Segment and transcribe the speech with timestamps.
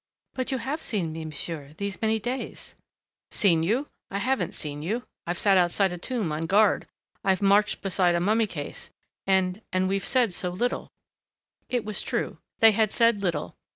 [0.33, 2.73] "But you have seen me, monsieur, these many days"
[3.29, 3.85] "Seen you?
[4.09, 5.03] I haven't seen you.
[5.27, 6.87] I've sat outside a tomb on guard,
[7.23, 8.89] I've marched beside a mummy case
[9.27, 10.89] and and we've said so little"
[11.69, 12.39] It was true.
[12.61, 13.53] They had said little.